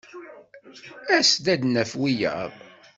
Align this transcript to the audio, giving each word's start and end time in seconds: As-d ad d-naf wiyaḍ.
As-d 1.15 1.45
ad 1.53 1.57
d-naf 1.61 1.91
wiyaḍ. 1.99 2.53